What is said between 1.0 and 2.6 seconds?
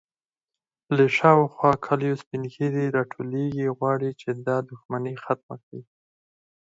شاوخوا کليو سپين